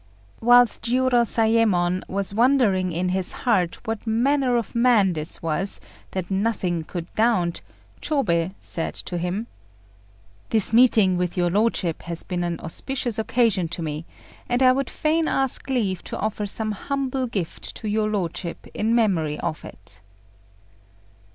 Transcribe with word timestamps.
Whilst 0.41 0.83
Jiurozayémon 0.83 2.01
was 2.09 2.33
wondering 2.33 2.91
in 2.91 3.09
his 3.09 3.33
heart 3.45 3.75
what 3.85 4.07
manner 4.07 4.57
of 4.57 4.73
man 4.73 5.13
this 5.13 5.43
was, 5.43 5.79
that 6.09 6.31
nothing 6.31 6.83
could 6.83 7.13
daunt, 7.13 7.61
Chôbei 8.01 8.55
said 8.59 8.95
to 8.95 9.19
him 9.19 9.45
"This 10.49 10.73
meeting 10.73 11.17
with 11.17 11.37
your 11.37 11.51
lordship 11.51 12.01
has 12.01 12.23
been 12.23 12.43
an 12.43 12.59
auspicious 12.61 13.19
occasion 13.19 13.67
to 13.67 13.83
me, 13.83 14.07
and 14.49 14.63
I 14.63 14.71
would 14.71 14.89
fain 14.89 15.27
ask 15.27 15.69
leave 15.69 16.03
to 16.05 16.17
offer 16.17 16.47
some 16.47 16.71
humble 16.71 17.27
gift 17.27 17.61
to 17.75 17.87
your 17.87 18.09
lordship 18.09 18.65
in 18.73 18.95
memory 18.95 19.39
of 19.39 19.63
it. 19.63 20.01